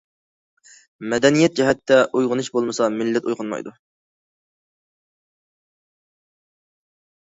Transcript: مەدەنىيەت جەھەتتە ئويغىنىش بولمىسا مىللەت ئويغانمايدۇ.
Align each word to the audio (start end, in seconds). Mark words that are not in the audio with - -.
مەدەنىيەت 1.11 1.59
جەھەتتە 1.59 1.99
ئويغىنىش 2.21 2.49
بولمىسا 2.57 2.89
مىللەت 2.97 3.31
ئويغانمايدۇ. 3.31 3.77